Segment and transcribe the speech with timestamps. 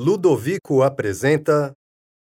[0.00, 1.72] Ludovico apresenta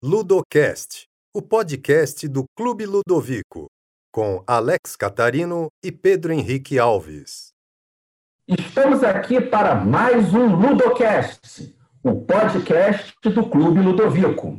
[0.02, 3.66] Ludocast, o podcast do Clube Ludovico,
[4.10, 7.50] com Alex Catarino e Pedro Henrique Alves.
[8.48, 14.58] Estamos aqui para mais um Ludocast, o podcast do Clube Ludovico.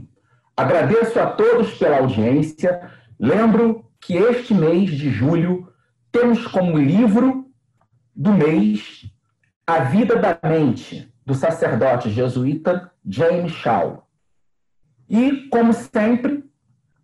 [0.55, 2.87] Agradeço a todos pela audiência.
[3.19, 5.73] Lembro que este mês de julho
[6.11, 7.51] temos como livro
[8.15, 9.11] do mês
[9.65, 14.07] A Vida da Mente, do sacerdote jesuíta James Shaw.
[15.09, 16.49] E, como sempre,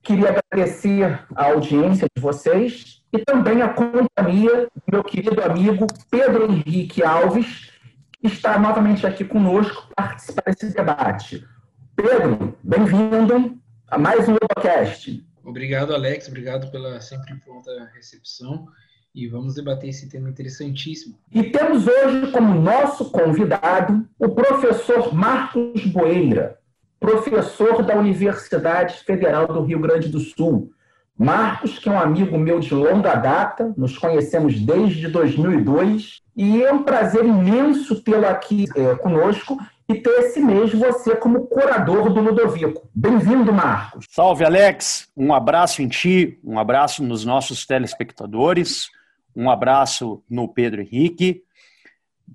[0.02, 6.49] queria agradecer a audiência de vocês e também a companhia do meu querido amigo Pedro
[6.49, 7.70] Henrique Alves,
[8.13, 11.46] que está novamente aqui conosco para participar desse debate.
[11.94, 15.21] Pedro, bem-vindo a mais um podcast.
[15.44, 16.30] Obrigado, Alex.
[16.30, 18.70] Obrigado pela sempre pronta recepção.
[19.16, 21.16] E vamos debater esse tema interessantíssimo.
[21.31, 26.58] E temos hoje como nosso convidado o professor Marcos Boeira,
[26.99, 30.71] professor da Universidade Federal do Rio Grande do Sul.
[31.15, 36.73] Marcos, que é um amigo meu de longa data, nos conhecemos desde 2002, e é
[36.73, 42.20] um prazer imenso tê-lo aqui é, conosco e ter esse mês você como curador do
[42.20, 42.90] Ludovico.
[42.95, 44.07] Bem-vindo, Marcos.
[44.10, 45.07] Salve, Alex.
[45.16, 48.90] Um abraço em ti, um abraço nos nossos telespectadores.
[49.35, 51.43] Um abraço no Pedro Henrique.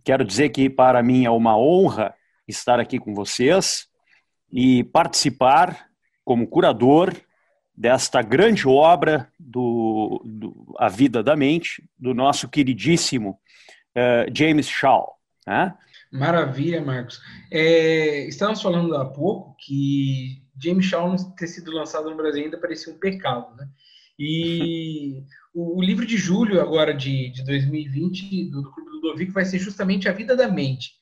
[0.05, 2.15] Quero dizer que para mim é uma honra
[2.47, 3.89] estar aqui com vocês
[4.53, 5.89] e participar
[6.25, 7.15] como curador
[7.77, 13.39] desta grande obra do, do A Vida da Mente, do nosso queridíssimo
[13.97, 15.15] uh, James Shaw.
[15.47, 15.73] Né?
[16.11, 17.21] Maravilha, Marcos.
[17.53, 22.59] É, estávamos falando há pouco que James Shaw não ter sido lançado no Brasil ainda
[22.59, 23.69] parecia um pecado, né?
[24.19, 25.23] E
[25.55, 30.09] o, livro de julho, agora de, de 2020, do, do Clube Ludovico, vai ser justamente
[30.09, 30.93] A Vida da Mente,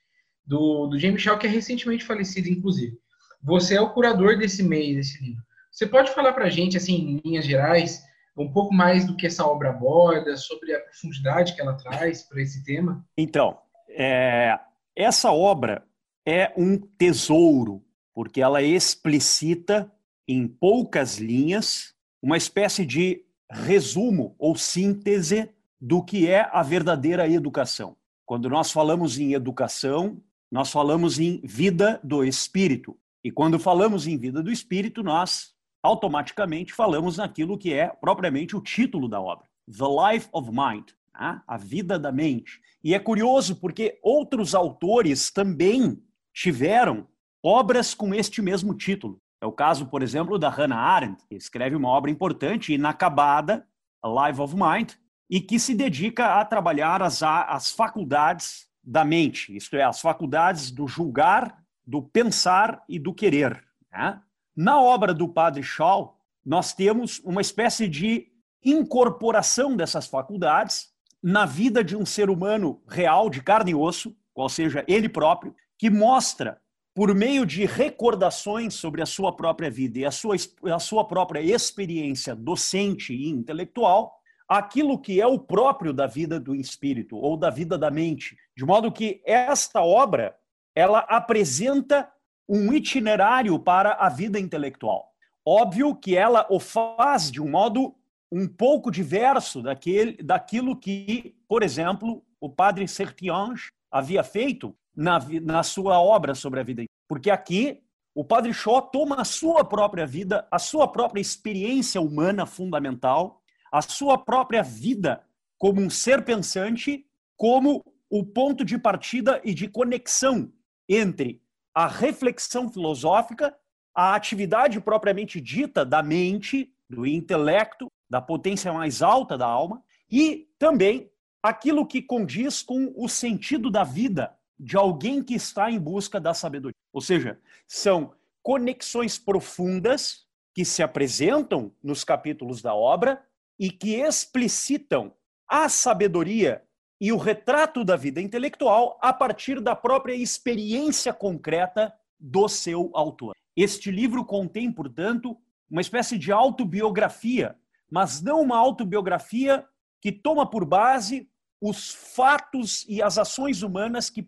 [0.44, 2.96] do, do James Shaw, que é recentemente falecido, inclusive.
[3.42, 5.42] Você é o curador desse mês, desse livro.
[5.70, 8.02] Você pode falar para a gente, assim, em linhas gerais,
[8.36, 12.40] um pouco mais do que essa obra aborda, sobre a profundidade que ela traz para
[12.40, 13.04] esse tema?
[13.16, 13.58] Então,
[13.90, 14.58] é,
[14.94, 15.86] essa obra
[16.26, 19.92] é um tesouro, porque ela explicita
[20.26, 27.96] em poucas linhas uma espécie de resumo ou síntese do que é a verdadeira educação.
[28.24, 30.20] Quando nós falamos em educação,
[30.50, 32.96] nós falamos em vida do espírito.
[33.22, 38.60] E quando falamos em vida do espírito, nós automaticamente falamos naquilo que é propriamente o
[38.60, 41.40] título da obra: The Life of Mind, né?
[41.46, 42.60] a vida da mente.
[42.82, 46.00] E é curioso porque outros autores também
[46.32, 47.06] tiveram
[47.42, 49.20] obras com este mesmo título.
[49.46, 53.64] É o caso, por exemplo, da Hannah Arendt, que escreve uma obra importante, inacabada,
[54.04, 54.94] Life of Mind,
[55.30, 60.72] e que se dedica a trabalhar as, as faculdades da mente, isto é, as faculdades
[60.72, 63.62] do julgar, do pensar e do querer.
[63.92, 64.20] Né?
[64.56, 68.26] Na obra do Padre Shaw, nós temos uma espécie de
[68.64, 70.88] incorporação dessas faculdades
[71.22, 75.54] na vida de um ser humano real, de carne e osso, qual seja ele próprio,
[75.78, 76.60] que mostra
[76.96, 80.34] por meio de recordações sobre a sua própria vida e a sua,
[80.74, 84.18] a sua própria experiência docente e intelectual,
[84.48, 88.34] aquilo que é o próprio da vida do espírito ou da vida da mente.
[88.56, 90.34] De modo que esta obra,
[90.74, 92.10] ela apresenta
[92.48, 95.12] um itinerário para a vida intelectual.
[95.44, 97.94] Óbvio que ela o faz de um modo
[98.32, 105.62] um pouco diverso daquele, daquilo que, por exemplo, o padre Sertiange havia feito na, na
[105.62, 106.84] sua obra sobre a vida.
[107.08, 107.82] Porque aqui
[108.14, 113.82] o Padre Shaw toma a sua própria vida, a sua própria experiência humana fundamental, a
[113.82, 115.22] sua própria vida
[115.58, 117.06] como um ser pensante,
[117.36, 120.52] como o ponto de partida e de conexão
[120.88, 121.42] entre
[121.74, 123.54] a reflexão filosófica,
[123.94, 130.48] a atividade propriamente dita da mente, do intelecto, da potência mais alta da alma, e
[130.58, 131.10] também
[131.42, 136.32] aquilo que condiz com o sentido da vida, de alguém que está em busca da
[136.32, 136.76] sabedoria.
[136.92, 143.22] Ou seja, são conexões profundas que se apresentam nos capítulos da obra
[143.58, 145.12] e que explicitam
[145.46, 146.62] a sabedoria
[147.00, 153.34] e o retrato da vida intelectual a partir da própria experiência concreta do seu autor.
[153.54, 155.36] Este livro contém, portanto,
[155.70, 157.56] uma espécie de autobiografia,
[157.90, 159.66] mas não uma autobiografia
[160.00, 161.28] que toma por base
[161.60, 164.26] os fatos e as ações humanas que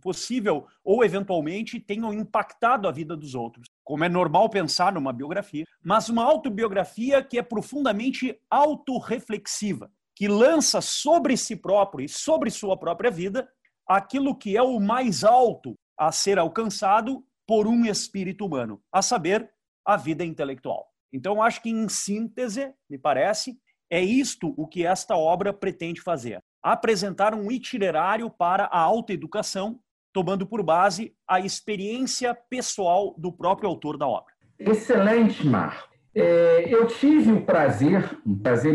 [0.00, 3.66] possível ou eventualmente tenham impactado a vida dos outros.
[3.82, 10.80] Como é normal pensar numa biografia, mas uma autobiografia que é profundamente autorreflexiva, que lança
[10.80, 13.48] sobre si próprio e sobre sua própria vida
[13.86, 19.48] aquilo que é o mais alto a ser alcançado por um espírito humano, a saber,
[19.84, 20.88] a vida intelectual.
[21.12, 23.56] Então, acho que, em síntese, me parece,
[23.88, 26.42] é isto o que esta obra pretende fazer:
[26.72, 29.78] apresentar um itinerário para a autoeducação,
[30.12, 34.34] tomando por base a experiência pessoal do próprio autor da obra.
[34.58, 35.88] Excelente, Marco.
[36.12, 38.74] É, eu tive o prazer, um prazer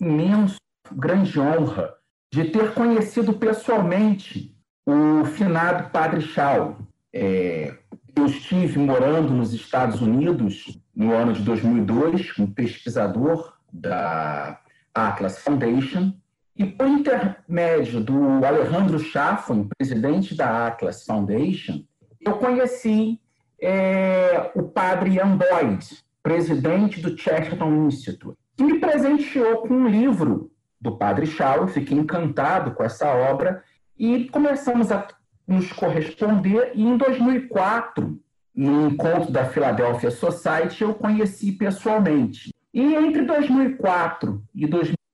[0.00, 0.56] imenso,
[0.90, 1.94] grande honra,
[2.32, 6.78] de ter conhecido pessoalmente o finado Padre Chau.
[7.12, 7.76] É,
[8.16, 14.60] eu estive morando nos Estados Unidos no ano de 2002, um pesquisador da
[14.92, 16.12] Atlas Foundation,
[16.60, 21.82] e por intermédio do Alejandro Chaffin, presidente da Atlas Foundation,
[22.20, 23.18] eu conheci
[23.58, 25.86] é, o padre Ian Boyd,
[26.22, 32.72] presidente do Chesterton Institute, que me presenteou com um livro do padre Shaw, fiquei encantado
[32.72, 33.64] com essa obra
[33.98, 35.08] e começamos a
[35.48, 38.20] nos corresponder e em 2004,
[38.54, 42.52] no encontro da Philadelphia Society, eu conheci pessoalmente.
[42.74, 44.66] E entre 2004 e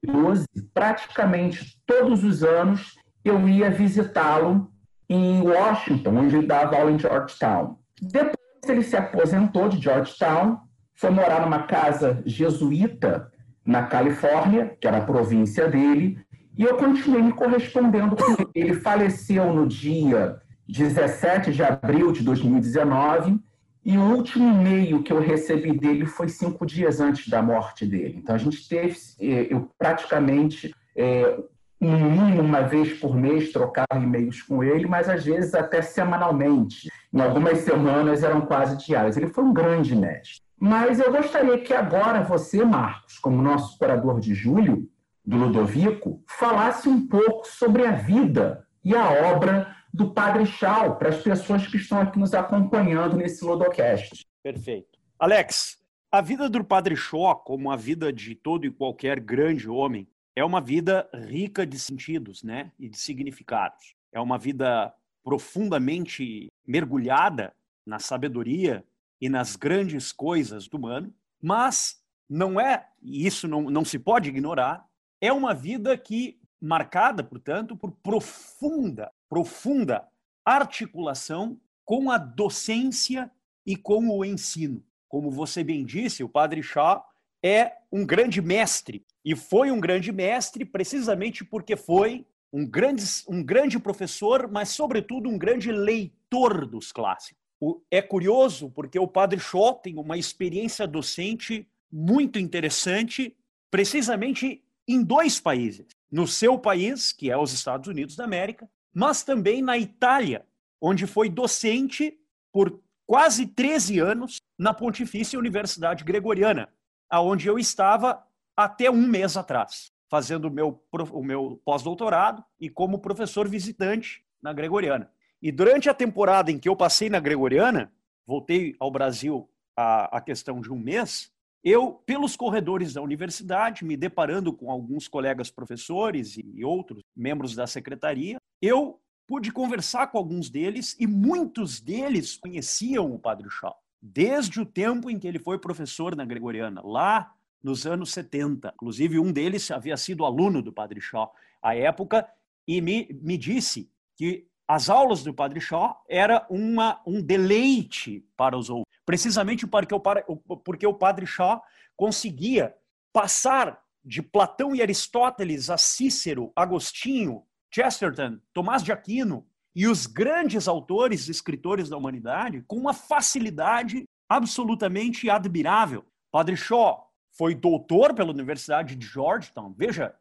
[0.06, 2.94] 2012, praticamente todos os anos,
[3.24, 4.70] eu ia visitá-lo
[5.08, 7.76] em Washington, onde ele dava aula em Georgetown.
[8.00, 8.36] Depois
[8.68, 10.58] ele se aposentou de Georgetown,
[10.94, 13.30] foi morar numa casa jesuíta
[13.64, 16.18] na Califórnia, que era a província dele,
[16.56, 18.48] e eu continuei me correspondendo com ele.
[18.54, 23.38] Ele faleceu no dia 17 de abril de 2019,
[23.86, 28.18] e o último e-mail que eu recebi dele foi cinco dias antes da morte dele.
[28.20, 31.38] Então, a gente teve, eh, eu praticamente, é,
[31.80, 36.90] no mínimo uma vez por mês, trocava e-mails com ele, mas às vezes até semanalmente.
[37.14, 39.16] Em algumas semanas eram quase diárias.
[39.16, 40.42] Ele foi um grande mestre.
[40.58, 44.88] Mas eu gostaria que agora você, Marcos, como nosso curador de julho
[45.24, 51.10] do Ludovico, falasse um pouco sobre a vida e a obra do Padre Chau para
[51.10, 54.26] as pessoas que estão aqui nos acompanhando nesse Ludocast.
[54.42, 54.98] Perfeito.
[55.18, 55.78] Alex,
[56.10, 60.44] a vida do Padre Chau, como a vida de todo e qualquer grande homem, é
[60.44, 63.94] uma vida rica de sentidos, né, e de significados.
[64.12, 64.94] É uma vida
[65.24, 67.54] profundamente mergulhada
[67.84, 68.84] na sabedoria
[69.20, 71.12] e nas grandes coisas do humano,
[71.42, 74.86] mas não é, e isso não, não se pode ignorar,
[75.20, 80.06] é uma vida que marcada, portanto, por profunda, profunda
[80.44, 83.30] articulação com a docência
[83.64, 84.82] e com o ensino.
[85.08, 87.04] Como você bem disse, o Padre Chá
[87.42, 93.42] é um grande mestre e foi um grande mestre precisamente porque foi um grande, um
[93.42, 97.46] grande professor, mas sobretudo um grande leitor dos clássicos
[97.90, 103.34] é curioso porque o padre Shaw tem uma experiência docente muito interessante,
[103.70, 105.86] precisamente em dois países.
[106.10, 110.46] No seu país, que é os Estados Unidos da América, mas também na Itália,
[110.80, 112.18] onde foi docente
[112.52, 116.68] por quase 13 anos na Pontifícia Universidade Gregoriana,
[117.08, 118.24] aonde eu estava
[118.56, 120.82] até um mês atrás, fazendo o meu,
[121.12, 125.10] o meu pós-doutorado e como professor visitante na Gregoriana.
[125.42, 127.92] E durante a temporada em que eu passei na Gregoriana,
[128.26, 131.30] voltei ao Brasil a, questão de um mês,
[131.68, 137.66] eu, pelos corredores da universidade, me deparando com alguns colegas professores e outros membros da
[137.66, 144.60] secretaria, eu pude conversar com alguns deles e muitos deles conheciam o Padre Shaw, desde
[144.60, 148.72] o tempo em que ele foi professor na Gregoriana, lá nos anos 70.
[148.74, 152.28] Inclusive, um deles havia sido aluno do Padre Shaw à época
[152.64, 158.56] e me, me disse que as aulas do Padre Shaw era uma, um deleite para
[158.56, 161.62] os ouvintes, precisamente porque o, porque o Padre Shaw
[161.96, 162.74] conseguia
[163.12, 170.68] passar de Platão e Aristóteles a Cícero, Agostinho, Chesterton, Tomás de Aquino e os grandes
[170.68, 176.04] autores e escritores da humanidade com uma facilidade absolutamente admirável.
[176.30, 179.72] Padre Shaw foi doutor pela Universidade de Georgetown.
[179.72, 180.14] Veja,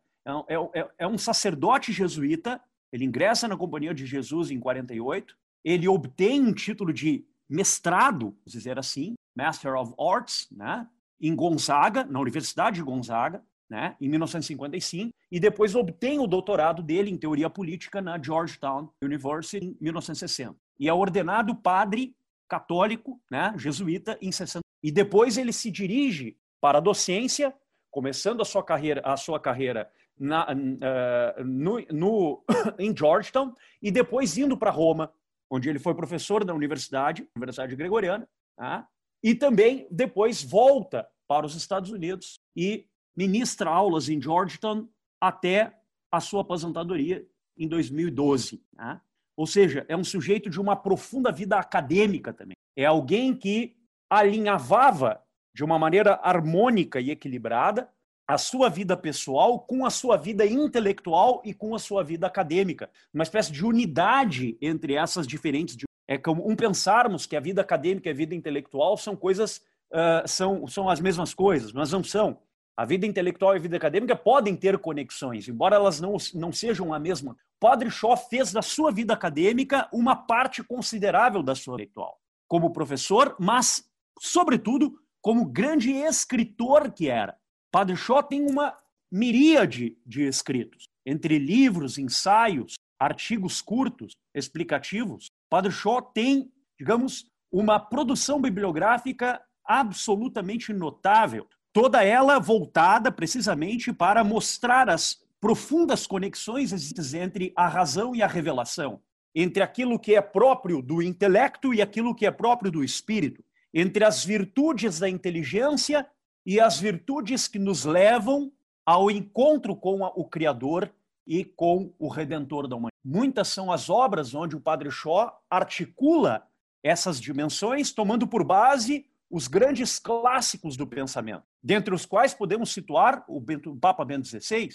[0.47, 2.61] é, é, é um sacerdote jesuíta
[2.95, 8.51] ele ingressa na Companhia de Jesus em 48, ele obtém um título de mestrado, vamos
[8.51, 10.87] dizer assim, Master of Arts, né,
[11.19, 17.09] em Gonzaga, na Universidade de Gonzaga, né, em 1955, e depois obtém o doutorado dele
[17.09, 20.55] em teoria política na Georgetown University em 1960.
[20.79, 22.15] E é ordenado padre
[22.47, 24.61] católico, né, jesuíta em 60.
[24.83, 27.53] E depois ele se dirige para a docência,
[27.89, 32.43] começando a sua carreira, a sua carreira na, uh, no, no,
[32.79, 35.11] em Georgetown e depois indo para Roma,
[35.49, 38.87] onde ele foi professor da universidade, Universidade Gregoriana, tá?
[39.23, 44.87] e também depois volta para os Estados Unidos e ministra aulas em Georgetown
[45.21, 45.73] até
[46.11, 47.25] a sua aposentadoria
[47.57, 48.61] em 2012.
[48.75, 49.01] Tá?
[49.35, 52.55] Ou seja, é um sujeito de uma profunda vida acadêmica também.
[52.75, 53.75] É alguém que
[54.09, 55.21] alinhavava
[55.53, 57.89] de uma maneira harmônica e equilibrada
[58.27, 62.89] a sua vida pessoal com a sua vida intelectual e com a sua vida acadêmica.
[63.13, 65.77] Uma espécie de unidade entre essas diferentes.
[66.07, 69.57] É como um pensarmos que a vida acadêmica e a vida intelectual são coisas,
[69.91, 72.39] uh, são, são as mesmas coisas, mas não são.
[72.77, 76.93] A vida intelectual e a vida acadêmica podem ter conexões, embora elas não, não sejam
[76.93, 77.37] a mesma.
[77.59, 83.35] Padre Shaw fez da sua vida acadêmica uma parte considerável da sua intelectual, como professor,
[83.39, 83.89] mas,
[84.19, 87.37] sobretudo, como grande escritor que era.
[87.75, 88.73] Padre Shaw tem uma
[89.11, 95.29] miríade de escritos, entre livros, ensaios, artigos curtos, explicativos.
[95.49, 104.89] Padre Shaw tem, digamos, uma produção bibliográfica absolutamente notável, toda ela voltada precisamente para mostrar
[104.89, 109.01] as profundas conexões existentes entre a razão e a revelação,
[109.35, 114.05] entre aquilo que é próprio do intelecto e aquilo que é próprio do espírito, entre
[114.05, 116.07] as virtudes da inteligência
[116.45, 118.51] e as virtudes que nos levam
[118.85, 120.91] ao encontro com o Criador
[121.25, 122.93] e com o Redentor da humanidade.
[123.03, 126.47] Muitas são as obras onde o Padre Shaw articula
[126.83, 133.25] essas dimensões, tomando por base os grandes clássicos do pensamento, dentre os quais podemos situar
[133.27, 134.69] o, o Papa Bento XVI,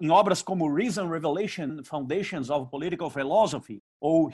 [0.00, 4.30] em obras como Reason, Revelation, Foundations of Political Philosophy ou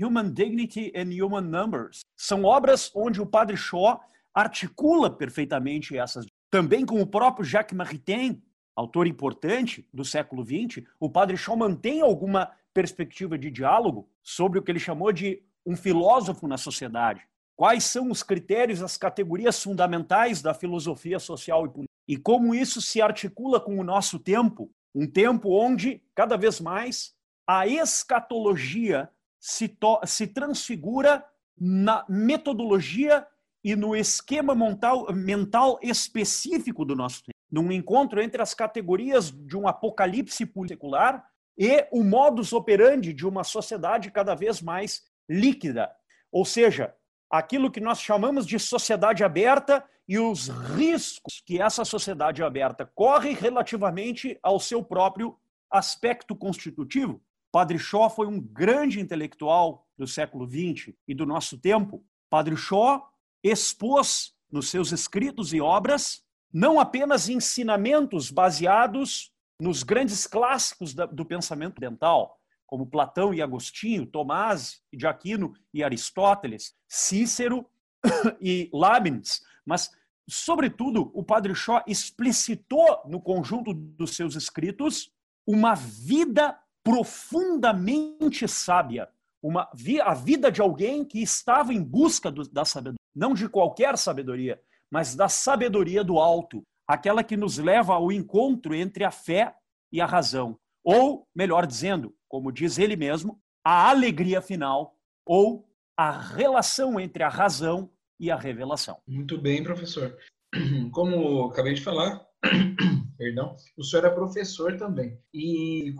[0.00, 2.00] Human Dignity and Human Numbers.
[2.16, 4.00] São obras onde o Padre Shaw
[4.34, 6.26] articula perfeitamente essas.
[6.50, 8.42] Também com o próprio Jacques Maritain,
[8.74, 14.62] autor importante do século XX, o Padre Shaw mantém alguma perspectiva de diálogo sobre o
[14.62, 17.22] que ele chamou de um filósofo na sociedade.
[17.56, 21.90] Quais são os critérios, as categorias fundamentais da filosofia social e política?
[22.08, 27.14] E como isso se articula com o nosso tempo, um tempo onde, cada vez mais,
[27.46, 31.24] a escatologia se, se transfigura
[31.58, 33.26] na metodologia
[33.62, 39.68] e no esquema mental, específico do nosso tempo, num encontro entre as categorias de um
[39.68, 41.24] apocalipse secular
[41.58, 45.90] e o modus operandi de uma sociedade cada vez mais líquida.
[46.32, 46.94] Ou seja,
[47.30, 53.32] aquilo que nós chamamos de sociedade aberta e os riscos que essa sociedade aberta corre
[53.32, 55.36] relativamente ao seu próprio
[55.70, 57.22] aspecto constitutivo.
[57.52, 62.04] Padre Shaw foi um grande intelectual do século XX e do nosso tempo.
[62.28, 63.09] Padre Shaw
[63.42, 71.80] expôs nos seus escritos e obras não apenas ensinamentos baseados nos grandes clássicos do pensamento
[71.80, 77.66] dental, como Platão e Agostinho, Tomás de Aquino e Aristóteles, Cícero
[78.40, 79.90] e Leibniz, mas,
[80.28, 85.12] sobretudo, o Padre Shaw explicitou no conjunto dos seus escritos
[85.46, 89.08] uma vida profundamente sábia,
[89.42, 89.68] uma,
[90.02, 94.60] a vida de alguém que estava em busca do, da sabedoria não de qualquer sabedoria,
[94.90, 99.54] mas da sabedoria do alto, aquela que nos leva ao encontro entre a fé
[99.92, 106.10] e a razão, ou, melhor dizendo, como diz ele mesmo, a alegria final, ou a
[106.10, 108.98] relação entre a razão e a revelação.
[109.06, 110.16] Muito bem, professor.
[110.92, 112.26] Como acabei de falar,
[113.18, 115.18] perdão, o senhor é professor também.
[115.32, 115.94] E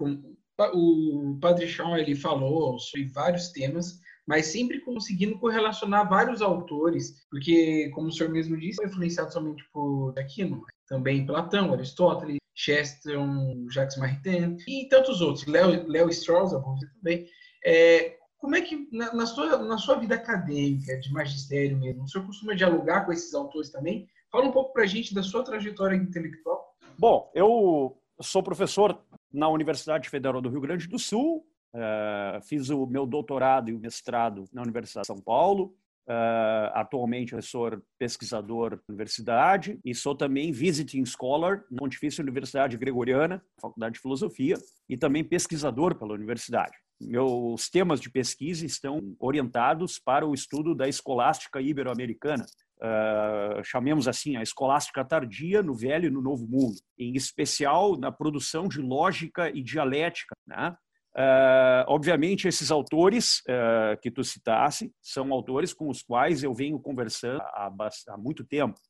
[0.72, 4.00] o Padre Shaw ele falou sobre vários temas
[4.30, 9.64] mas sempre conseguindo correlacionar vários autores, porque, como o senhor mesmo disse, foi influenciado somente
[9.72, 16.52] por Aquino, também Platão, Aristóteles, Chesterton, Jacques Maritain e tantos outros, Léo, Léo Strauss,
[16.94, 17.26] também.
[17.64, 22.08] É, como é que, na, na, sua, na sua vida acadêmica, de magistério mesmo, o
[22.08, 24.06] senhor costuma dialogar com esses autores também?
[24.30, 26.72] Fala um pouco para a gente da sua trajetória intelectual.
[26.96, 28.96] Bom, eu sou professor
[29.32, 33.78] na Universidade Federal do Rio Grande do Sul, Uh, fiz o meu doutorado e o
[33.78, 35.74] mestrado na Universidade de São Paulo.
[36.08, 43.40] Uh, atualmente professor pesquisador da universidade e sou também visiting scholar na Pontifícia Universidade Gregoriana,
[43.60, 44.56] Faculdade de Filosofia,
[44.88, 46.76] e também pesquisador pela universidade.
[47.00, 52.44] Meus temas de pesquisa estão orientados para o estudo da escolástica ibero-americana,
[52.82, 58.10] Uh, chamemos assim, a escolástica tardia no Velho e no Novo Mundo, em especial na
[58.10, 60.74] produção de lógica e dialética, né?
[61.14, 66.78] Uh, obviamente, esses autores uh, que tu citasse são autores com os quais eu venho
[66.78, 67.70] conversando há,
[68.08, 68.80] há muito tempo,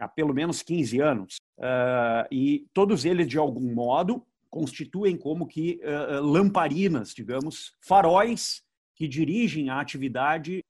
[0.00, 1.36] há pelo menos 15 anos.
[2.30, 5.80] e todos eles, de algum modo, constituem como que
[6.22, 8.62] lamparinas, digamos, faróis
[8.94, 10.62] que dirigem a atividade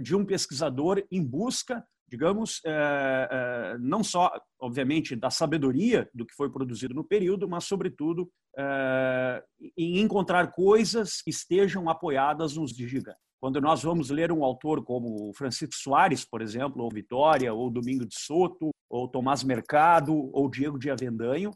[0.00, 6.34] de um pesquisador em busca digamos, é, é, não só, obviamente, da sabedoria do que
[6.34, 8.28] foi produzido no período, mas, sobretudo,
[9.76, 13.18] em encontrar coisas que estejam apoiadas nos de gigante.
[13.40, 18.04] Quando nós vamos ler um autor como Francisco Soares, por exemplo, ou Vitória, ou Domingo
[18.04, 21.52] de Soto, ou Tomás Mercado, ou Diego de Avendanho,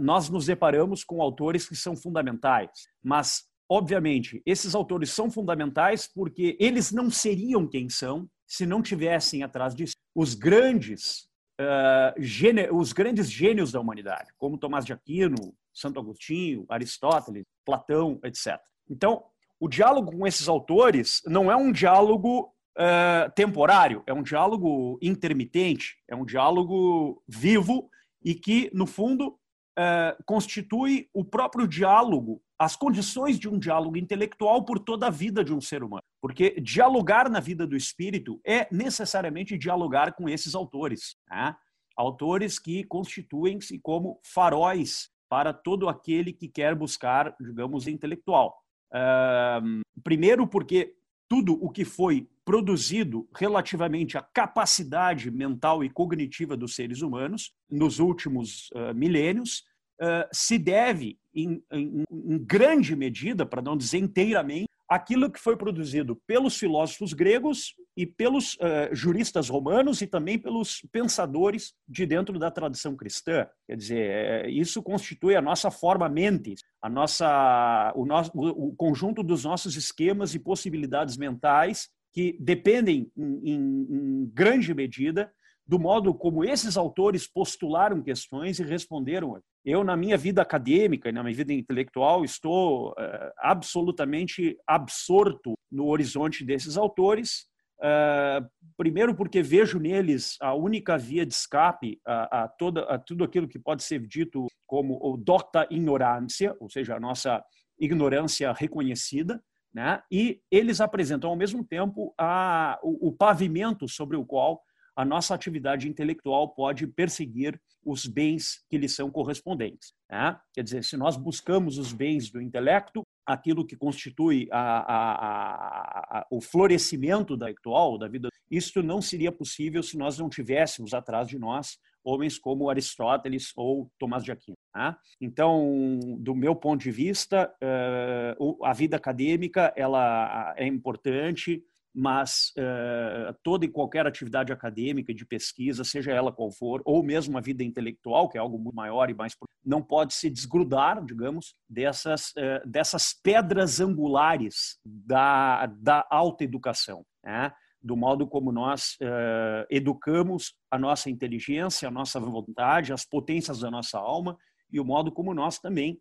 [0.00, 2.70] nós nos deparamos com autores que são fundamentais.
[3.00, 9.42] Mas, obviamente, esses autores são fundamentais porque eles não seriam quem são se não tivessem
[9.42, 11.26] atrás disso os grandes,
[11.60, 18.60] uh, os grandes gênios da humanidade, como Tomás de Aquino, Santo Agostinho, Aristóteles, Platão, etc.
[18.90, 19.24] Então,
[19.58, 25.96] o diálogo com esses autores não é um diálogo uh, temporário, é um diálogo intermitente,
[26.08, 27.88] é um diálogo vivo
[28.22, 29.38] e que, no fundo,
[29.78, 35.42] uh, constitui o próprio diálogo as condições de um diálogo intelectual por toda a vida
[35.42, 36.04] de um ser humano.
[36.20, 41.16] Porque dialogar na vida do espírito é necessariamente dialogar com esses autores.
[41.28, 41.56] Né?
[41.96, 48.56] Autores que constituem-se como faróis para todo aquele que quer buscar, digamos, intelectual.
[48.94, 50.94] Uh, primeiro, porque
[51.28, 57.98] tudo o que foi produzido relativamente à capacidade mental e cognitiva dos seres humanos nos
[57.98, 59.64] últimos uh, milênios
[60.00, 65.56] uh, se deve em, em, em grande medida, para não dizer inteiramente, aquilo que foi
[65.56, 72.38] produzido pelos filósofos gregos e pelos uh, juristas romanos e também pelos pensadores de dentro
[72.38, 73.46] da tradição cristã.
[73.66, 79.22] Quer dizer, é, isso constitui a nossa forma mente, a nossa, o, nosso, o conjunto
[79.22, 85.32] dos nossos esquemas e possibilidades mentais que dependem, em, em, em grande medida,
[85.66, 89.40] do modo como esses autores postularam questões e responderam.
[89.64, 92.94] Eu, na minha vida acadêmica e na minha vida intelectual, estou uh,
[93.38, 97.46] absolutamente absorto no horizonte desses autores.
[97.78, 103.24] Uh, primeiro, porque vejo neles a única via de escape a, a, toda, a tudo
[103.24, 107.42] aquilo que pode ser dito como o docta ignorância, ou seja, a nossa
[107.78, 109.42] ignorância reconhecida,
[109.72, 110.02] né?
[110.10, 114.62] e eles apresentam ao mesmo tempo a, o, o pavimento sobre o qual
[114.94, 119.94] a nossa atividade intelectual pode perseguir os bens que lhe são correspondentes.
[120.10, 120.38] Né?
[120.52, 126.26] Quer dizer, se nós buscamos os bens do intelecto, aquilo que constitui a, a, a,
[126.30, 131.26] o florescimento da intelectual, da vida, isso não seria possível se nós não tivéssemos atrás
[131.26, 134.56] de nós homens como Aristóteles ou Tomás de Aquino.
[134.74, 134.94] Né?
[135.20, 141.62] Então, do meu ponto de vista, eh, a vida acadêmica ela é importante,
[141.94, 147.36] mas uh, toda e qualquer atividade acadêmica de pesquisa, seja ela qual for, ou mesmo
[147.36, 149.34] a vida intelectual, que é algo muito maior e mais
[149.64, 157.52] não pode se desgrudar, digamos, dessas uh, dessas pedras angulares da da alta educação, né?
[157.82, 163.70] Do modo como nós uh, educamos a nossa inteligência, a nossa vontade, as potências da
[163.70, 164.36] nossa alma
[164.70, 165.98] e o modo como nós também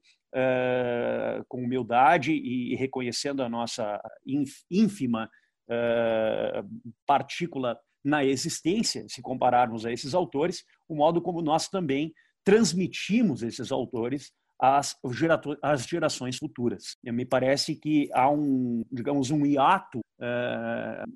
[1.50, 4.02] com humildade e reconhecendo a nossa
[4.72, 5.30] ínfima
[5.74, 6.64] eh,
[7.08, 12.14] partícula na existência, se compararmos a esses autores, o modo como nós também
[12.44, 14.98] transmitimos esses autores às,
[15.88, 16.98] gerações futuras.
[17.04, 20.02] Me parece que há um, digamos, um hiato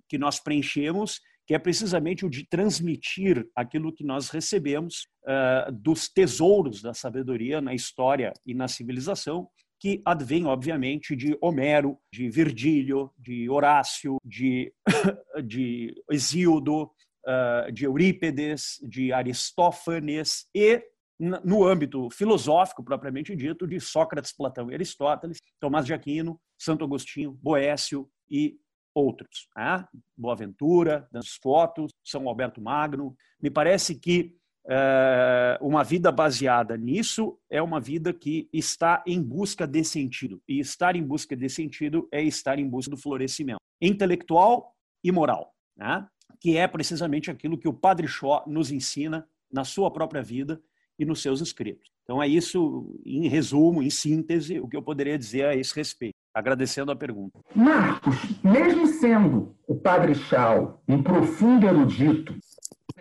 [0.09, 6.09] que nós preenchemos, que é precisamente o de transmitir aquilo que nós recebemos uh, dos
[6.09, 9.47] tesouros da sabedoria na história e na civilização,
[9.79, 14.73] que advém, obviamente, de Homero, de Virgílio, de Horácio, de,
[15.45, 20.81] de Hesíodo, uh, de Eurípedes, de Aristófanes e,
[21.19, 27.37] no âmbito filosófico propriamente dito, de Sócrates, Platão e Aristóteles, Tomás de Aquino, Santo Agostinho,
[27.41, 28.57] Boécio e
[28.95, 29.47] outros.
[29.55, 29.85] Né?
[30.17, 33.15] Boaventura, das fotos, São Alberto Magno.
[33.39, 34.35] Me parece que
[34.67, 40.41] é, uma vida baseada nisso é uma vida que está em busca de sentido.
[40.47, 45.53] E estar em busca de sentido é estar em busca do florescimento intelectual e moral,
[45.77, 46.07] né?
[46.39, 50.61] que é precisamente aquilo que o Padre Shaw nos ensina na sua própria vida
[50.97, 51.91] e nos seus escritos.
[52.03, 56.15] Então é isso, em resumo, em síntese, o que eu poderia dizer a esse respeito.
[56.35, 57.39] Agradecendo a pergunta.
[57.55, 62.35] Marcos, mesmo sendo o Padre Shaw um profundo erudito,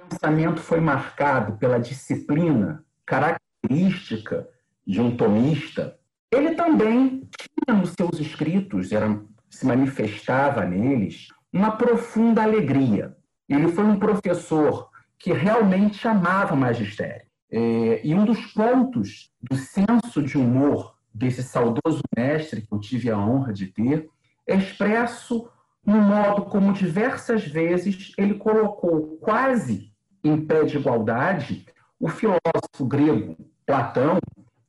[0.08, 4.48] pensamento foi marcado pela disciplina característica
[4.86, 5.98] de um tomista,
[6.30, 9.20] ele também tinha nos seus escritos, era,
[9.50, 13.16] se manifestava neles, uma profunda alegria.
[13.48, 17.26] Ele foi um professor que realmente amava o magistério.
[17.50, 23.10] É, e um dos pontos do senso de humor desse saudoso mestre que eu tive
[23.10, 24.10] a honra de ter
[24.46, 25.48] é expresso
[25.86, 31.66] no modo como diversas vezes ele colocou quase em pé de igualdade
[32.00, 34.18] o filósofo grego Platão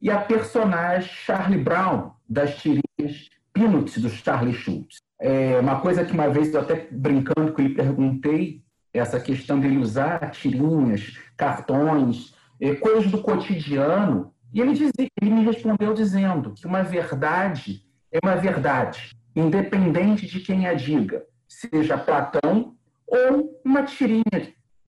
[0.01, 4.97] e a personagem Charlie Brown das tirinhas Peanuts do Charlie Schultz.
[5.19, 8.61] É uma coisa que uma vez eu até brincando que lhe perguntei,
[8.93, 15.43] essa questão dele usar tirinhas, cartões, é, coisas do cotidiano, e ele, dizia, ele me
[15.43, 22.73] respondeu dizendo que uma verdade é uma verdade, independente de quem a diga, seja Platão
[23.05, 24.23] ou uma tirinha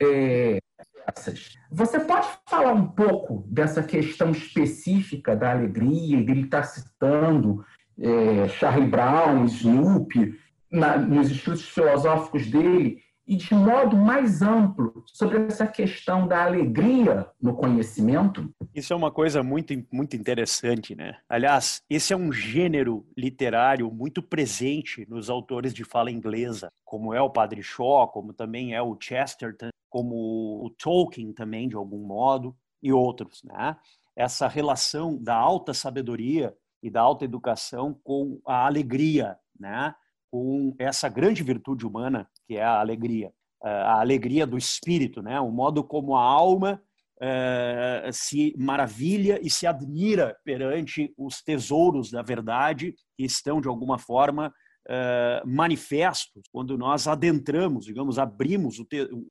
[0.01, 0.59] é,
[1.05, 1.57] dessas.
[1.69, 7.65] Você pode falar um pouco dessa questão específica da alegria, dele estar citando
[7.99, 10.39] é, Charlie Brown, Snoopy,
[10.71, 17.29] na, nos estudos filosóficos dele, e de modo mais amplo sobre essa questão da alegria
[17.41, 18.49] no conhecimento?
[18.73, 21.17] Isso é uma coisa muito, muito interessante, né?
[21.27, 27.21] Aliás, esse é um gênero literário muito presente nos autores de fala inglesa, como é
[27.21, 32.55] o Padre Shaw, como também é o Chesterton, como o Tolkien também, de algum modo,
[32.81, 33.75] e outros, né?
[34.15, 39.93] Essa relação da alta sabedoria e da alta educação com a alegria, né?
[40.29, 43.31] com essa grande virtude humana que é a alegria,
[43.61, 45.39] a alegria do espírito, né?
[45.39, 46.81] o modo como a alma
[47.17, 53.97] uh, se maravilha e se admira perante os tesouros da verdade que estão, de alguma
[53.97, 54.53] forma,
[54.87, 58.87] uh, manifestos quando nós adentramos, digamos, abrimos, o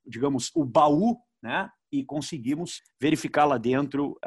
[0.07, 1.69] digamos, o baú né?
[1.91, 4.19] e conseguimos verificar lá dentro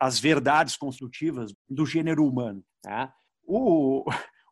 [0.00, 2.64] as verdades construtivas do gênero humano.
[2.84, 3.10] Né?
[3.46, 4.04] O,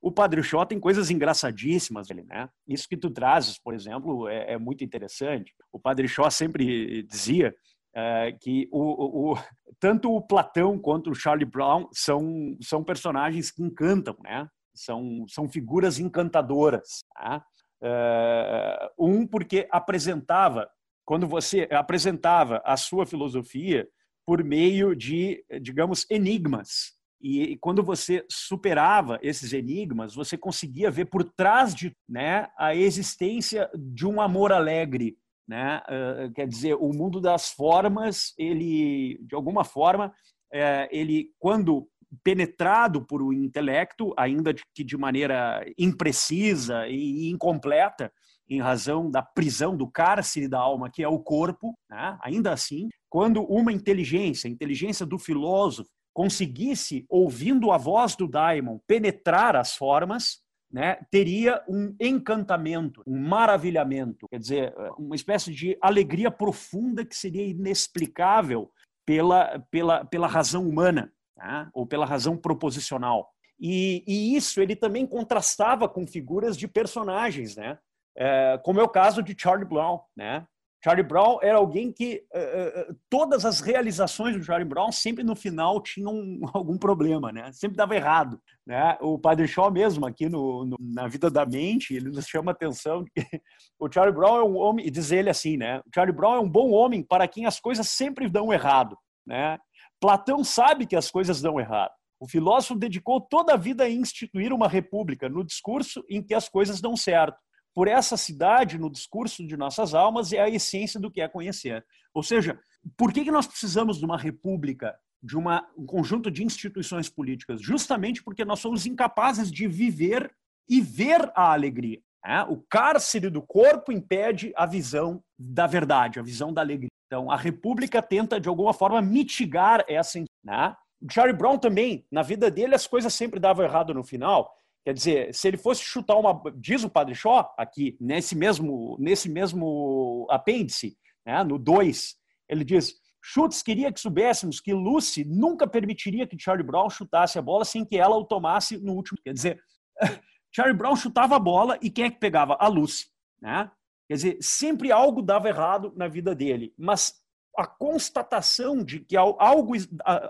[0.02, 2.48] o Padre Shaw tem coisas engraçadíssimas ali, né?
[2.66, 5.54] Isso que tu trazes, por exemplo, é, é muito interessante.
[5.72, 7.54] O Padre Shaw sempre dizia
[7.94, 9.38] é, que o, o,
[9.78, 14.48] tanto o Platão quanto o Charlie Brown são, são personagens que encantam, né?
[14.74, 17.04] São, são figuras encantadoras.
[17.14, 17.44] Tá?
[17.80, 20.68] É, um porque apresentava
[21.04, 23.88] quando você apresentava a sua filosofia
[24.26, 26.96] por meio de, digamos, enigmas.
[27.22, 33.70] E, quando você superava esses enigmas, você conseguia ver por trás de né, a existência
[33.74, 35.16] de um amor alegre.
[35.46, 35.80] Né?
[35.88, 41.88] Uh, quer dizer, o mundo das formas, ele, de alguma forma, uh, ele, quando
[42.24, 48.12] penetrado por o intelecto, ainda que de maneira imprecisa e incompleta,
[48.50, 52.18] em razão da prisão do cárcere da alma, que é o corpo, né?
[52.20, 58.78] ainda assim, quando uma inteligência, a inteligência do filósofo, conseguisse, ouvindo a voz do daimon,
[58.86, 66.30] penetrar as formas, né, teria um encantamento, um maravilhamento, quer dizer, uma espécie de alegria
[66.30, 68.70] profunda que seria inexplicável
[69.06, 71.68] pela, pela, pela razão humana, tá?
[71.74, 73.30] ou pela razão proposicional.
[73.60, 77.78] E, e, isso ele também contrastava com figuras de personagens, né?
[78.16, 80.46] é, como é o caso de Charlie Brown, né?
[80.84, 85.80] Charlie Brown era alguém que uh, todas as realizações do Charlie Brown sempre no final
[85.80, 87.52] tinham algum problema, né?
[87.52, 88.98] Sempre dava errado, né?
[89.00, 92.54] O Padre Shaw mesmo aqui no, no, na Vida da Mente ele nos chama a
[92.54, 93.24] atenção que
[93.78, 95.78] o Charlie Brown é um homem e diz ele assim, né?
[95.80, 99.58] O Charlie Brown é um bom homem para quem as coisas sempre dão errado, né?
[100.00, 101.92] Platão sabe que as coisas dão errado.
[102.18, 106.48] O filósofo dedicou toda a vida a instituir uma república no discurso em que as
[106.48, 107.36] coisas dão certo
[107.74, 111.84] por essa cidade no discurso de nossas almas é a essência do que é conhecer.
[112.14, 112.58] Ou seja,
[112.96, 117.62] por que, que nós precisamos de uma república, de uma, um conjunto de instituições políticas?
[117.62, 120.30] Justamente porque nós somos incapazes de viver
[120.68, 122.00] e ver a alegria.
[122.24, 122.44] Né?
[122.48, 126.90] O cárcere do corpo impede a visão da verdade, a visão da alegria.
[127.06, 130.22] Então, a república tenta, de alguma forma, mitigar essa.
[130.44, 130.74] Né?
[131.10, 134.54] Charlie Brown também, na vida dele, as coisas sempre davam errado no final.
[134.84, 136.42] Quer dizer, se ele fosse chutar uma.
[136.56, 142.16] Diz o Padre Shaw aqui, nesse mesmo, nesse mesmo apêndice, né, no 2,
[142.48, 147.42] ele diz: Schutz queria que soubéssemos que Lucy nunca permitiria que Charlie Brown chutasse a
[147.42, 149.18] bola sem que ela o tomasse no último.
[149.22, 149.62] Quer dizer,
[150.50, 152.56] Charlie Brown chutava a bola e quem é que pegava?
[152.58, 153.06] A Lucy.
[153.40, 153.70] Né?
[154.08, 157.14] Quer dizer, sempre algo dava errado na vida dele, mas
[157.56, 159.74] a constatação de que algo,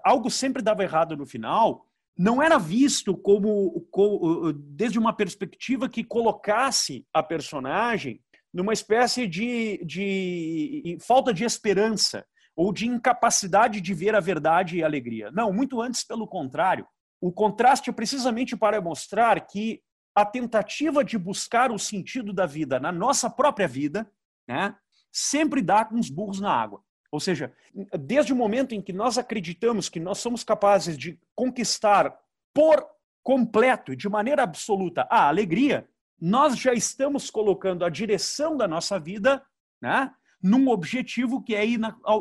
[0.05, 6.05] algo sempre dava errado no final não era visto como, como, desde uma perspectiva que
[6.05, 8.20] colocasse a personagem
[8.53, 14.83] numa espécie de, de falta de esperança ou de incapacidade de ver a verdade e
[14.83, 15.31] a alegria.
[15.31, 16.87] Não, muito antes, pelo contrário.
[17.20, 19.81] O contraste é precisamente para mostrar que
[20.14, 24.11] a tentativa de buscar o sentido da vida na nossa própria vida
[24.46, 24.75] né,
[25.11, 26.83] sempre dá uns burros na água.
[27.12, 27.53] Ou seja,
[28.01, 32.18] desde o momento em que nós acreditamos que nós somos capazes de conquistar
[32.55, 32.85] por
[33.22, 35.87] completo de maneira absoluta a alegria,
[36.18, 39.44] nós já estamos colocando a direção da nossa vida
[39.81, 40.11] né,
[40.42, 41.64] num objetivo que é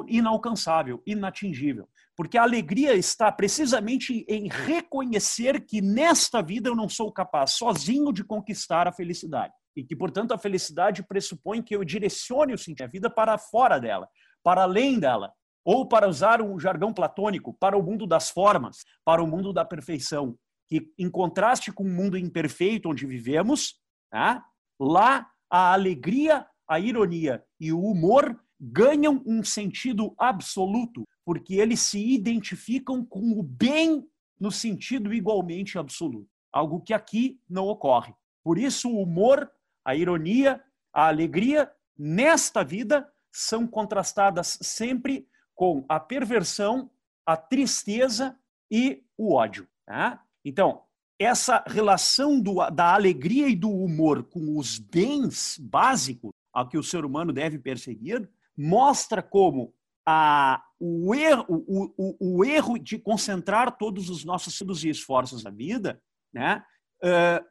[0.08, 1.88] inalcançável, inatingível.
[2.16, 8.12] Porque a alegria está precisamente em reconhecer que nesta vida eu não sou capaz sozinho
[8.12, 9.54] de conquistar a felicidade.
[9.76, 13.80] E que, portanto, a felicidade pressupõe que eu direcione o sentido da vida para fora
[13.80, 14.08] dela,
[14.44, 15.34] para além dela.
[15.64, 19.64] Ou, para usar um jargão platônico, para o mundo das formas, para o mundo da
[19.64, 20.36] perfeição.
[20.68, 23.76] Que, em contraste com o mundo imperfeito onde vivemos,
[24.10, 24.44] tá?
[24.80, 32.14] lá a alegria, a ironia e o humor ganham um sentido absoluto, porque eles se
[32.14, 34.04] identificam com o bem
[34.40, 38.14] no sentido igualmente absoluto, algo que aqui não ocorre.
[38.44, 39.50] Por isso, o humor,
[39.86, 46.90] a ironia, a alegria nesta vida são contrastadas sempre com a perversão,
[47.26, 48.38] a tristeza
[48.70, 49.68] e o ódio.
[49.86, 50.24] Tá?
[50.44, 50.82] Então,
[51.20, 56.84] essa relação do, da alegria e do humor com os bens básicos a que o
[56.84, 59.74] ser humano deve perseguir mostra como
[60.06, 65.52] a, o, erro, o, o, o, erro de concentrar todos os nossos e esforços na
[65.52, 66.02] vida
[66.34, 66.64] né,
[67.04, 67.46] uh,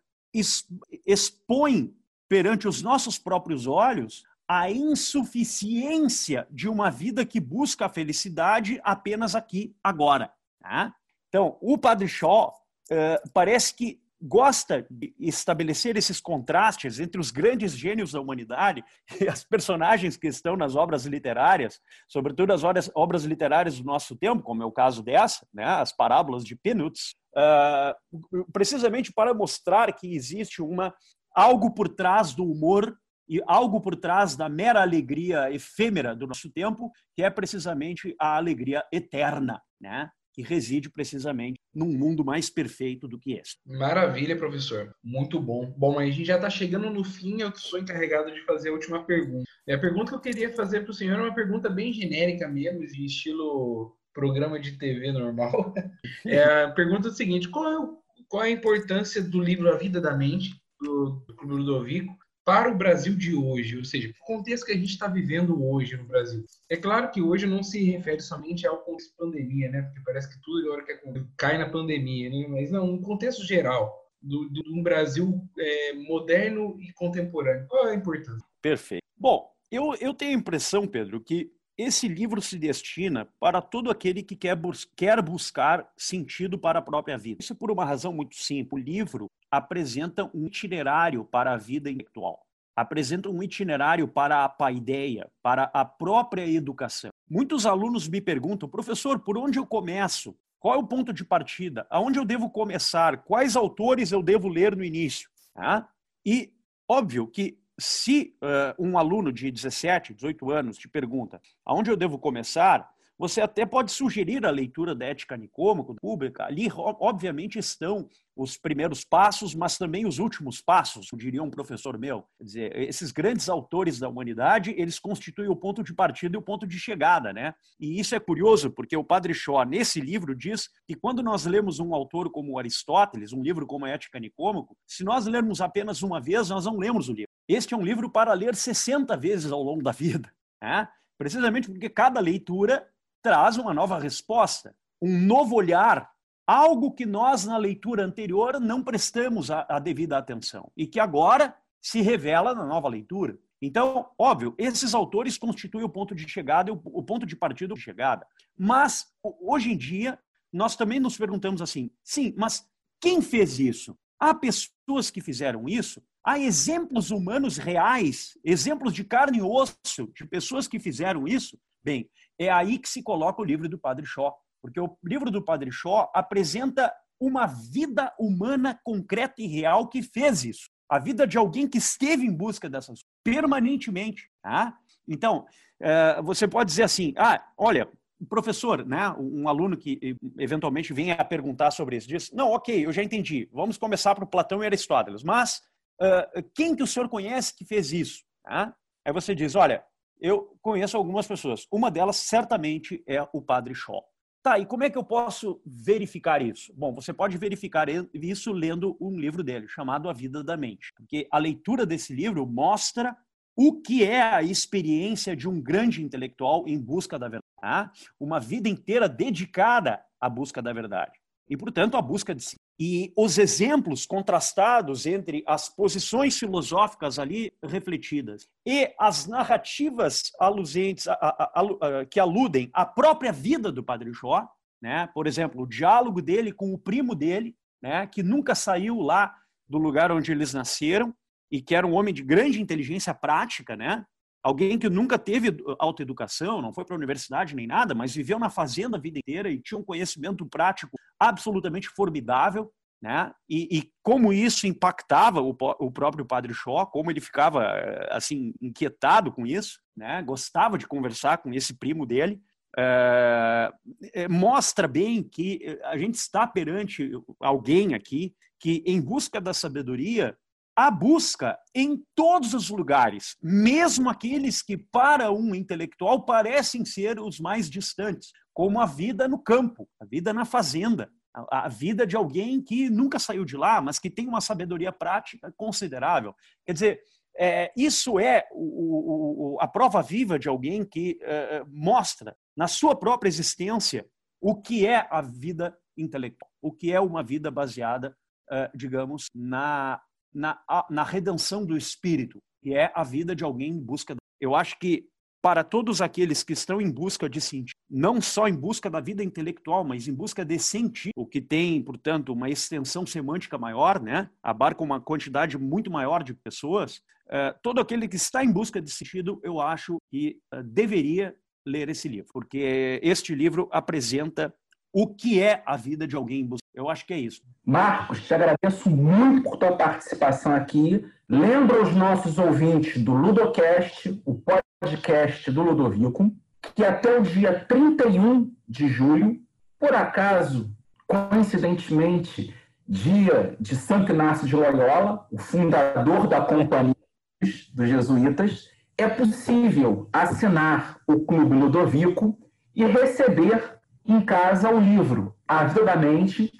[1.07, 1.95] expõe
[2.29, 9.37] perante os nossos próprios olhos a insuficiência de uma vida que busca a felicidade apenas
[9.37, 10.33] aqui, agora.
[10.61, 10.93] Tá?
[11.29, 12.53] Então, o Padre Shaw
[12.91, 18.83] uh, parece que gosta de estabelecer esses contrastes entre os grandes gênios da humanidade
[19.21, 24.17] e as personagens que estão nas obras literárias, sobretudo as obras, obras literárias do nosso
[24.17, 29.93] tempo, como é o caso dessa, né, as parábolas de Penuts, uh, precisamente para mostrar
[29.93, 30.93] que existe uma
[31.33, 32.99] algo por trás do humor
[33.31, 38.37] e algo por trás da mera alegria efêmera do nosso tempo, que é precisamente a
[38.37, 40.11] alegria eterna, né?
[40.33, 43.57] que reside precisamente num mundo mais perfeito do que esse.
[43.67, 44.93] Maravilha, professor.
[45.03, 45.73] Muito bom.
[45.77, 49.05] Bom, a gente já está chegando no fim, eu sou encarregado de fazer a última
[49.05, 49.45] pergunta.
[49.67, 52.49] E a pergunta que eu queria fazer para o senhor é uma pergunta bem genérica
[52.49, 55.73] mesmo, de estilo programa de TV normal.
[56.27, 57.89] É pergunta é a seguinte: qual é,
[58.29, 62.17] qual é a importância do livro A Vida da Mente, do, do Clube Ludovico,
[62.51, 65.97] para o Brasil de hoje, ou seja, o contexto que a gente está vivendo hoje
[65.97, 66.45] no Brasil.
[66.69, 69.83] É claro que hoje não se refere somente ao contexto pandemia, né?
[69.83, 71.01] Porque parece que tudo agora que
[71.37, 72.49] cai na pandemia, né?
[72.49, 77.69] Mas não, um contexto geral do, do, do Brasil é, moderno e contemporâneo.
[77.69, 78.45] Qual é a importância?
[78.61, 79.05] Perfeito.
[79.17, 84.23] Bom, eu, eu tenho a impressão, Pedro, que esse livro se destina para todo aquele
[84.23, 87.41] que quer, bus quer buscar sentido para a própria vida.
[87.41, 88.71] Isso por uma razão muito simples.
[88.73, 95.31] O livro apresenta um itinerário para a vida intelectual, apresenta um itinerário para a paideia,
[95.43, 97.11] para a própria educação.
[97.29, 100.37] Muitos alunos me perguntam, professor, por onde eu começo?
[100.59, 101.87] Qual é o ponto de partida?
[101.89, 103.25] Aonde eu devo começar?
[103.25, 105.31] Quais autores eu devo ler no início?
[105.57, 105.89] Ah?
[106.27, 106.53] E
[106.87, 112.19] óbvio que se uh, um aluno de 17, 18 anos te pergunta aonde eu devo
[112.19, 112.89] começar,
[113.21, 116.47] você até pode sugerir a leitura da Ética Nicômaco, pública.
[116.47, 122.25] Ali, obviamente, estão os primeiros passos, mas também os últimos passos, diria um professor meu.
[122.39, 126.43] Quer dizer, esses grandes autores da humanidade, eles constituem o ponto de partida e o
[126.43, 127.53] ponto de chegada, né?
[127.79, 131.79] E isso é curioso, porque o Padre Shaw, nesse livro, diz que quando nós lemos
[131.79, 136.23] um autor como Aristóteles, um livro como a Ética Nicômaco, se nós lermos apenas uma
[136.23, 137.30] vez, nós não lemos o livro.
[137.53, 140.33] Este é um livro para ler 60 vezes ao longo da vida,
[140.63, 140.89] né?
[141.19, 142.89] precisamente porque cada leitura
[143.21, 146.09] traz uma nova resposta, um novo olhar,
[146.47, 151.57] algo que nós na leitura anterior não prestamos a, a devida atenção e que agora
[151.83, 153.37] se revela na nova leitura.
[153.61, 158.25] Então, óbvio, esses autores constituem o ponto de chegada, o ponto de partida de chegada.
[158.57, 160.19] Mas, hoje em dia,
[160.53, 162.65] nós também nos perguntamos assim: sim, mas
[163.01, 163.99] quem fez isso?
[164.21, 166.01] Há pessoas que fizeram isso?
[166.25, 171.59] Há exemplos humanos reais, exemplos de carne e osso de pessoas que fizeram isso?
[171.83, 175.43] Bem, é aí que se coloca o livro do Padre Shaw, porque o livro do
[175.43, 180.71] Padre Shaw apresenta uma vida humana concreta e real que fez isso.
[180.89, 184.29] A vida de alguém que esteve em busca dessas permanentemente.
[184.43, 184.77] Tá?
[185.07, 185.47] Então,
[185.81, 187.89] é, você pode dizer assim: ah, olha,
[188.29, 192.93] professor, né, um aluno que eventualmente venha a perguntar sobre isso, diz: não, ok, eu
[192.93, 195.63] já entendi, vamos começar para Platão e Aristóteles, mas
[196.03, 198.23] uh, quem que o senhor conhece que fez isso?
[198.45, 198.75] Tá?
[199.05, 199.85] Aí você diz: olha,
[200.21, 201.67] eu conheço algumas pessoas.
[201.73, 204.05] Uma delas certamente é o Padre Shaw.
[204.43, 206.73] Tá, e como é que eu posso verificar isso?
[206.75, 210.93] Bom, você pode verificar isso lendo um livro dele, chamado A Vida da Mente.
[210.97, 213.15] Porque a leitura desse livro mostra
[213.55, 217.45] o que é a experiência de um grande intelectual em busca da verdade.
[217.61, 217.93] Tá?
[218.19, 221.20] Uma vida inteira dedicada à busca da verdade.
[221.51, 222.57] E, portanto, a busca de si.
[222.79, 231.13] E os exemplos contrastados entre as posições filosóficas ali refletidas e as narrativas aluzentes, a,
[231.13, 234.49] a, a, que aludem à própria vida do Padre Jó,
[234.81, 235.09] né?
[235.13, 238.07] por exemplo, o diálogo dele com o primo dele, né?
[238.07, 239.35] que nunca saiu lá
[239.69, 241.13] do lugar onde eles nasceram
[241.51, 244.05] e que era um homem de grande inteligência prática, né?
[244.43, 248.51] Alguém que nunca teve autoeducação, não foi para a universidade nem nada, mas viveu na
[248.51, 252.73] fazenda a vida inteira e tinha um conhecimento prático absolutamente formidável,
[253.03, 253.33] né?
[253.49, 257.67] E, e como isso impactava o, o, próprio Padre Shaw, como ele ficava
[258.11, 260.23] assim inquietado com isso, né?
[260.23, 262.41] Gostava de conversar com esse primo dele.
[262.79, 263.73] É,
[264.15, 270.37] é, mostra bem que a gente está perante alguém aqui que, em busca da sabedoria,
[270.77, 277.39] a busca em todos os lugares, mesmo aqueles que para um intelectual parecem ser os
[277.39, 282.63] mais distantes, como a vida no campo, a vida na fazenda, a, vida de alguém
[282.63, 286.35] que nunca saiu de lá, mas que tem uma sabedoria prática considerável.
[286.67, 287.01] Quer dizer,
[287.39, 292.97] é, isso é o, o, a prova viva de alguém que é, mostra na sua
[292.97, 294.07] própria existência
[294.41, 298.17] o que é a vida intelectual, o que é uma vida baseada,
[298.51, 300.01] é, digamos, na
[300.33, 304.15] na, na redenção do espírito, que é a vida de alguém em busca.
[304.41, 305.09] Eu acho que
[305.43, 309.25] para todos aqueles que estão em busca de sentido, não só em busca da vida
[309.25, 314.29] intelectual, mas em busca de sentido, o que tem, portanto, uma extensão semântica maior, né?
[314.43, 318.91] abarca uma quantidade muito maior de pessoas, eh, todo aquele que está em busca de
[318.91, 324.53] sentido, eu acho que eh, deveria ler esse livro, porque este livro apresenta
[324.93, 326.49] o que é a vida de alguém.
[326.75, 327.43] Eu acho que é isso.
[327.65, 331.05] Marcos, te agradeço muito por tua participação aqui.
[331.29, 336.33] Lembra aos nossos ouvintes do Ludocast, o podcast do Ludovico,
[336.75, 339.41] que até o dia 31 de julho,
[339.79, 340.71] por acaso,
[341.07, 342.55] coincidentemente,
[342.87, 346.95] dia de Santo Inácio de Loyola, o fundador da Companhia
[347.41, 352.37] dos Jesuítas, é possível assinar o Clube Ludovico
[352.75, 356.53] e receber em casa o livro A Vida da Mente,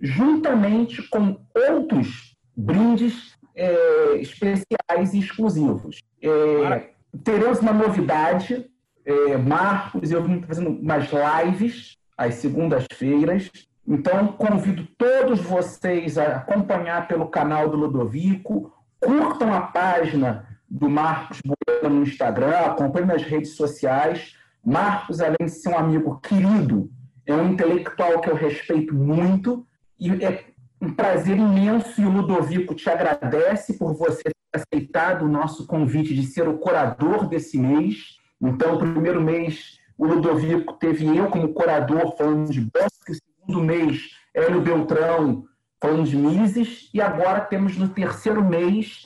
[0.00, 6.00] juntamente com outros brindes é, especiais e exclusivos.
[6.22, 6.90] É,
[7.24, 8.70] teremos uma novidade,
[9.04, 13.50] é, Marcos, eu vim fazendo umas lives às segundas-feiras,
[13.86, 21.40] então convido todos vocês a acompanhar pelo canal do Ludovico, curtam a página do Marcos
[21.44, 26.90] Bueno no Instagram, acompanhem nas redes sociais, Marcos, além de ser um amigo querido,
[27.26, 29.66] é um intelectual que eu respeito muito
[29.98, 30.44] e é
[30.80, 36.14] um prazer imenso e o Ludovico te agradece por você ter aceitado o nosso convite
[36.14, 38.18] de ser o curador desse mês.
[38.40, 43.64] Então, o primeiro mês, o Ludovico teve eu como curador falando de Bosque, o segundo
[43.64, 45.44] mês, Hélio Beltrão
[45.82, 49.02] falando de Mises, e agora temos no terceiro mês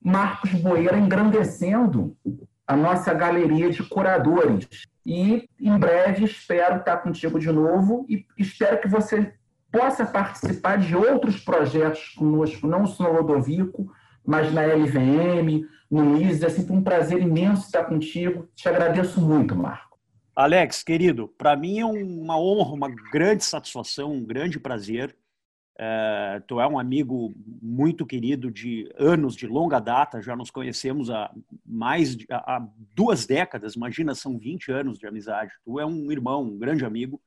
[0.00, 2.16] Marcos Boeira engrandecendo
[2.68, 4.68] a nossa galeria de curadores.
[5.04, 9.32] E em breve espero estar contigo de novo e espero que você
[9.72, 13.90] possa participar de outros projetos conosco, não só no Lodovico,
[14.24, 16.42] mas na LVM, no MIS.
[16.42, 18.46] É sempre um prazer imenso estar contigo.
[18.54, 19.98] Te agradeço muito, Marco.
[20.36, 25.16] Alex, querido, para mim é uma honra, uma grande satisfação, um grande prazer
[25.80, 31.08] é, tu é um amigo muito querido de anos, de longa data, já nos conhecemos
[31.08, 31.32] há
[31.64, 35.52] mais de, há duas décadas, imagina, são 20 anos de amizade.
[35.64, 37.22] Tu é um irmão, um grande amigo,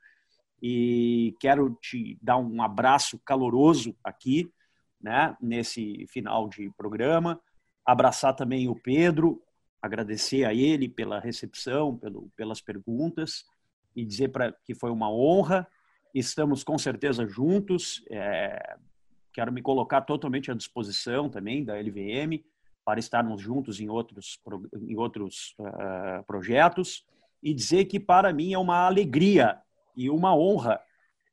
[0.61, 4.51] e quero te dar um abraço caloroso aqui,
[5.01, 7.39] né, nesse final de programa.
[7.85, 9.41] Abraçar também o Pedro,
[9.81, 13.45] agradecer a ele pela recepção, pelo, pelas perguntas,
[13.95, 15.65] e dizer para que foi uma honra
[16.13, 18.03] Estamos com certeza juntos.
[18.09, 18.77] É,
[19.33, 22.43] quero me colocar totalmente à disposição também da LVM
[22.83, 24.39] para estarmos juntos em outros,
[24.81, 27.05] em outros uh, projetos
[27.41, 29.59] e dizer que para mim é uma alegria
[29.95, 30.81] e uma honra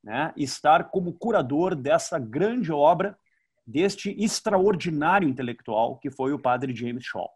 [0.02, 3.18] né, estar como curador dessa grande obra,
[3.66, 7.30] deste extraordinário intelectual que foi o padre James Shaw.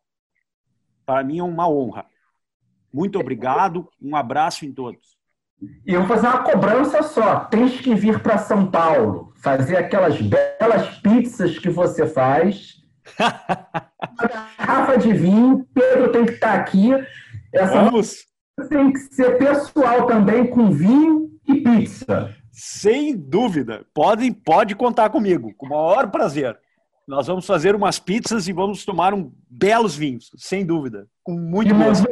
[1.04, 2.06] Para mim é uma honra.
[2.92, 5.16] Muito obrigado, um abraço em todos.
[5.86, 7.40] E eu vou fazer uma cobrança só.
[7.40, 12.82] Tens que vir para São Paulo, fazer aquelas belas pizzas que você faz.
[13.18, 14.28] uma
[14.58, 15.66] garrafa de vinho.
[15.74, 16.90] Pedro tem que estar aqui.
[17.52, 18.26] Essa Vamos.
[18.68, 22.34] Tem que ser pessoal também com vinho e pizza.
[22.50, 23.84] Sem dúvida.
[23.94, 26.58] Podem, pode contar comigo, com o maior prazer.
[27.08, 31.74] Nós vamos fazer umas pizzas e vamos tomar um belos vinhos, sem dúvida, com muito
[31.74, 32.06] gosto.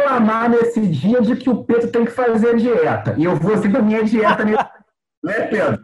[0.00, 3.14] Reclamar nesse dia de que o Pedro tem que fazer dieta.
[3.16, 4.58] E eu vou seguir a minha dieta nesse
[5.22, 5.82] Né, Pedro?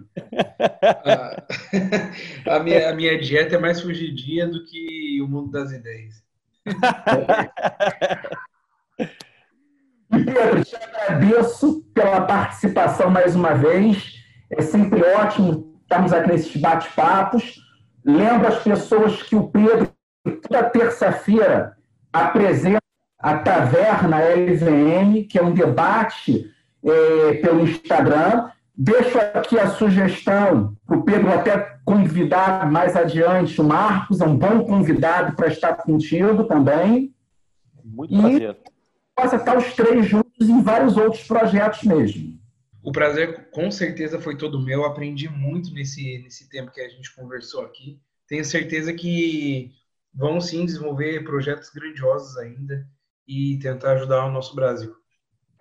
[1.05, 1.45] A,
[2.57, 6.25] a, minha, a minha dieta é mais fugidia do que o mundo das ideias.
[10.09, 14.14] Pedro, te agradeço pela participação mais uma vez.
[14.49, 17.57] É sempre ótimo estarmos aqui nesses bate-papos.
[18.03, 19.93] Lembro as pessoas que o Pedro,
[20.49, 21.77] toda terça-feira,
[22.11, 22.86] apresenta
[23.19, 26.51] a Taverna LVM, que é um debate
[26.85, 28.51] é, pelo Instagram.
[28.77, 34.37] Deixo aqui a sugestão para o Pedro até convidar mais adiante o Marcos, é um
[34.37, 37.14] bom convidado para estar contigo também.
[37.83, 38.57] Muito e prazer.
[39.14, 42.39] Possa estar os três juntos em vários outros projetos mesmo.
[42.83, 44.85] O prazer com certeza foi todo meu.
[44.85, 47.99] Aprendi muito nesse, nesse tempo que a gente conversou aqui.
[48.29, 49.73] Tenho certeza que
[50.14, 52.87] vão sim desenvolver projetos grandiosos ainda
[53.27, 54.95] e tentar ajudar o nosso Brasil.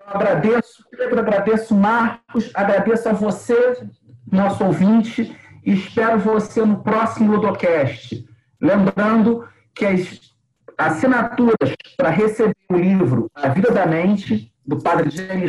[0.06, 3.88] agradeço, Pedro, agradeço, Marcos, agradeço a você,
[4.32, 5.36] nosso ouvinte,
[5.66, 8.26] e espero você no próximo Ludocast.
[8.62, 10.36] Lembrando que as
[10.78, 15.48] assinaturas para receber o livro A Vida da Mente, do Padre Jenny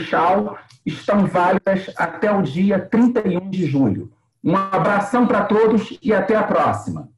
[0.85, 4.13] estão válidas até o dia 31 de julho.
[4.43, 7.09] Um abração para todos e até a próxima.